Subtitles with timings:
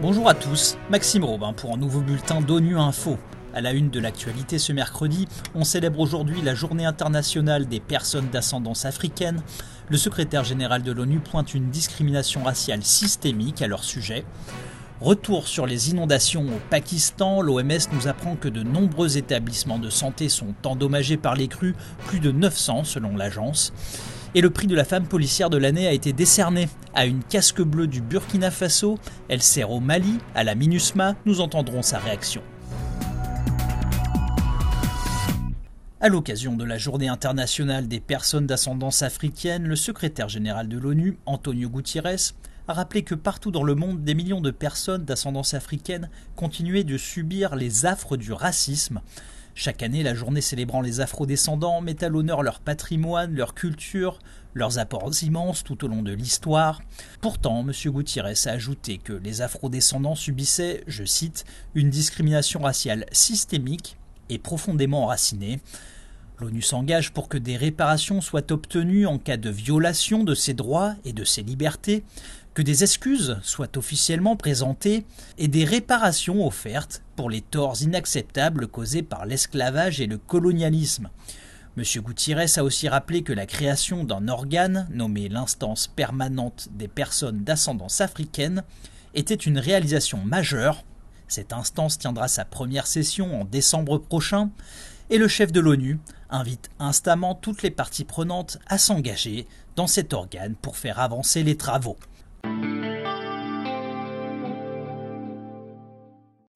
[0.00, 3.16] Bonjour à tous, Maxime Robin pour un nouveau bulletin d'ONU Info.
[3.54, 8.28] À la une de l'actualité ce mercredi, on célèbre aujourd'hui la journée internationale des personnes
[8.28, 9.42] d'ascendance africaine.
[9.88, 14.24] Le secrétaire général de l'ONU pointe une discrimination raciale systémique à leur sujet.
[15.00, 20.28] Retour sur les inondations au Pakistan, l'OMS nous apprend que de nombreux établissements de santé
[20.28, 21.74] sont endommagés par les crues,
[22.06, 23.72] plus de 900 selon l'agence.
[24.36, 27.60] Et le prix de la femme policière de l'année a été décerné à une casque
[27.60, 28.98] bleue du Burkina Faso.
[29.28, 31.16] Elle sert au Mali, à la MINUSMA.
[31.26, 32.42] Nous entendrons sa réaction.
[36.00, 41.18] À l'occasion de la Journée internationale des personnes d'ascendance africaine, le secrétaire général de l'ONU,
[41.26, 42.34] Antonio Gutiérrez,
[42.68, 46.96] a rappelé que partout dans le monde, des millions de personnes d'ascendance africaine continuaient de
[46.96, 49.00] subir les affres du racisme.
[49.56, 54.18] Chaque année, la journée célébrant les afrodescendants met à l'honneur leur patrimoine, leur culture,
[54.52, 56.80] leurs apports immenses tout au long de l'histoire.
[57.20, 57.72] Pourtant, M.
[57.92, 61.44] Gutiérrez a ajouté que les afrodescendants subissaient, je cite,
[61.76, 63.96] une discrimination raciale systémique
[64.28, 65.60] et profondément enracinée.
[66.40, 70.94] L'ONU s'engage pour que des réparations soient obtenues en cas de violation de ses droits
[71.04, 72.02] et de ses libertés,
[72.54, 75.04] que des excuses soient officiellement présentées
[75.38, 81.10] et des réparations offertes pour les torts inacceptables causés par l'esclavage et le colonialisme.
[81.76, 81.82] M.
[82.02, 88.00] Gutiérrez a aussi rappelé que la création d'un organe nommé l'instance permanente des personnes d'ascendance
[88.00, 88.62] africaine
[89.14, 90.84] était une réalisation majeure.
[91.26, 94.50] Cette instance tiendra sa première session en décembre prochain
[95.10, 95.98] et le chef de l'ONU
[96.30, 101.56] invite instamment toutes les parties prenantes à s'engager dans cet organe pour faire avancer les
[101.56, 101.96] travaux.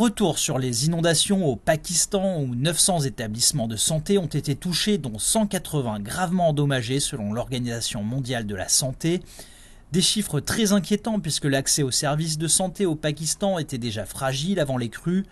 [0.00, 5.18] Retour sur les inondations au Pakistan où 900 établissements de santé ont été touchés dont
[5.18, 9.20] 180 gravement endommagés selon l'Organisation mondiale de la santé.
[9.92, 14.58] Des chiffres très inquiétants puisque l'accès aux services de santé au Pakistan était déjà fragile
[14.58, 15.26] avant les crues.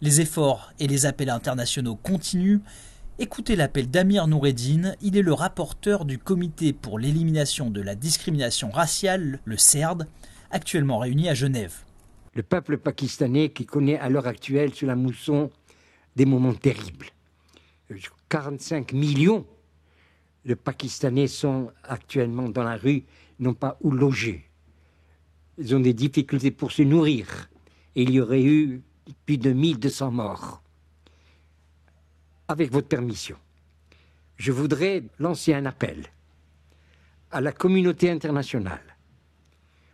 [0.00, 2.60] Les efforts et les appels internationaux continuent.
[3.20, 8.70] Écoutez l'appel d'Amir Noureddin, il est le rapporteur du comité pour l'élimination de la discrimination
[8.70, 10.06] raciale, le CERD,
[10.50, 11.84] actuellement réuni à Genève
[12.38, 15.50] le peuple pakistanais qui connaît à l'heure actuelle sous la mousson
[16.14, 17.06] des moments terribles.
[18.28, 19.44] 45 millions
[20.44, 23.02] de Pakistanais sont actuellement dans la rue,
[23.40, 24.44] n'ont pas où loger.
[25.58, 27.50] Ils ont des difficultés pour se nourrir.
[27.96, 28.82] Et il y aurait eu
[29.26, 30.62] plus de 1200 morts.
[32.50, 33.36] Avec votre permission,
[34.38, 36.06] je voudrais lancer un appel
[37.30, 38.96] à la communauté internationale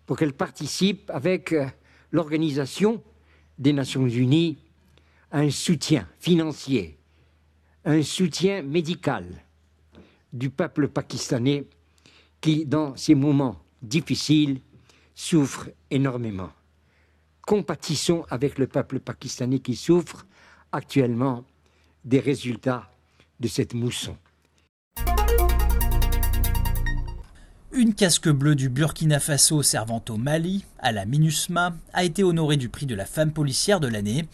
[0.06, 1.66] pour qu'elle participe avec euh,
[2.12, 3.02] l'Organisation
[3.58, 4.56] des Nations Unies
[5.32, 6.96] un soutien financier,
[7.84, 9.26] un soutien médical
[10.32, 11.66] du peuple pakistanais
[12.40, 14.60] qui, dans ces moments difficiles,
[15.12, 16.52] souffre énormément.
[17.42, 20.24] Compatissons avec le peuple pakistanais qui souffre
[20.70, 21.44] actuellement
[22.04, 22.90] des résultats
[23.40, 24.16] de cette mousson.
[27.72, 32.56] Une casque bleue du Burkina Faso servant au Mali, à la MINUSMA, a été honorée
[32.56, 34.26] du prix de la femme policière de l'année.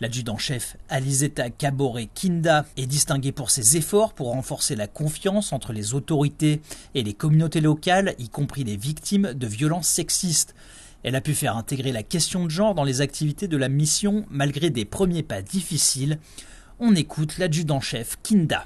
[0.00, 5.94] L'adjudant-chef Alizeta Kabore Kinda est distinguée pour ses efforts pour renforcer la confiance entre les
[5.94, 6.60] autorités
[6.94, 10.54] et les communautés locales, y compris les victimes de violences sexistes.
[11.04, 14.26] Elle a pu faire intégrer la question de genre dans les activités de la mission
[14.30, 16.18] malgré des premiers pas difficiles.
[16.80, 18.64] On écoute l'adjudant-chef Kinda.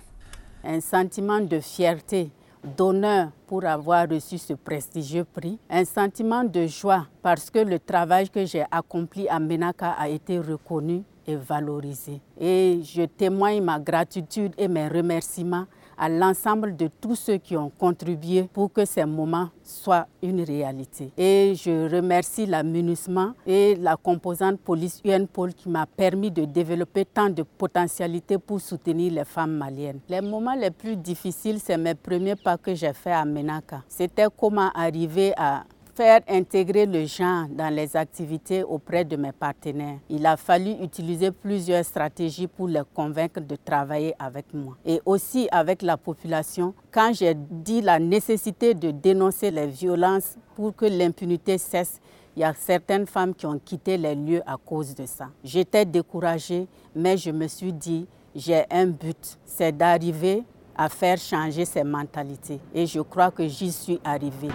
[0.64, 2.30] Un sentiment de fierté
[2.64, 8.30] d'honneur pour avoir reçu ce prestigieux prix, un sentiment de joie parce que le travail
[8.30, 12.22] que j'ai accompli à Menaka a été reconnu et valorisé.
[12.40, 15.66] Et je témoigne ma gratitude et mes remerciements
[15.98, 21.12] à l'ensemble de tous ceux qui ont contribué pour que ces moments soient une réalité.
[21.16, 27.04] Et je remercie la MINUSMA et la composante police UNPOL qui m'a permis de développer
[27.04, 30.00] tant de potentialités pour soutenir les femmes maliennes.
[30.08, 33.82] Les moments les plus difficiles, c'est mes premiers pas que j'ai fait à Menaka.
[33.88, 35.64] C'était comment arriver à
[35.98, 39.98] faire intégrer le genre dans les activités auprès de mes partenaires.
[40.08, 44.76] Il a fallu utiliser plusieurs stratégies pour les convaincre de travailler avec moi.
[44.86, 50.76] Et aussi avec la population, quand j'ai dit la nécessité de dénoncer les violences pour
[50.76, 52.00] que l'impunité cesse,
[52.36, 55.30] il y a certaines femmes qui ont quitté les lieux à cause de ça.
[55.42, 58.06] J'étais découragée, mais je me suis dit,
[58.36, 60.44] j'ai un but, c'est d'arriver
[60.76, 62.60] à faire changer ces mentalités.
[62.72, 64.50] Et je crois que j'y suis arrivée.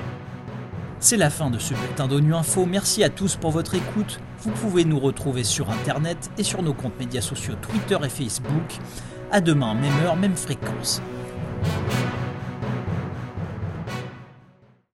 [1.04, 2.66] C'est la fin de ce bulletin d'ONU Info.
[2.66, 4.22] Merci à tous pour votre écoute.
[4.40, 8.80] Vous pouvez nous retrouver sur Internet et sur nos comptes médias sociaux Twitter et Facebook.
[9.30, 11.02] À demain, même heure, même fréquence.